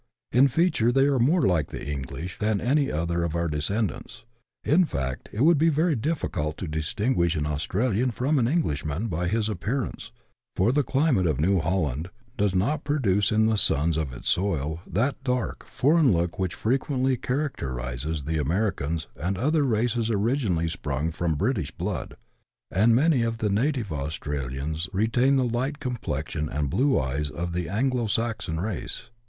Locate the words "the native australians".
23.37-24.89